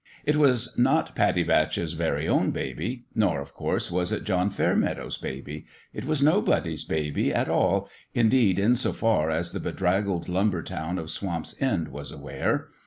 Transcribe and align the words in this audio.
It 0.25 0.35
was 0.35 0.75
not 0.79 1.15
Pattie 1.15 1.43
Batch's 1.43 1.93
very 1.93 2.27
own 2.27 2.49
baby; 2.49 3.05
nor, 3.13 3.39
of 3.39 3.53
course, 3.53 3.91
was 3.91 4.11
it 4.11 4.23
John 4.23 4.49
Fairmeadow's 4.49 5.19
baby: 5.19 5.67
it 5.93 6.05
was 6.05 6.23
nobody's 6.23 6.83
baby, 6.83 7.31
at 7.31 7.47
all, 7.47 7.87
indeed 8.15 8.57
in 8.57 8.75
so 8.75 8.93
far 8.93 9.29
as 9.29 9.51
the 9.51 9.59
bedraggled 9.59 10.27
lumber 10.27 10.63
town 10.63 10.97
of 10.97 11.11
Swamp's 11.11 11.55
End 11.61 11.89
was 11.89 12.11
aware. 12.11 12.69